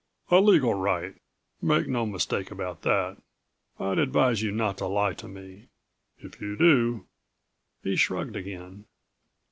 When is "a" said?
0.31-0.41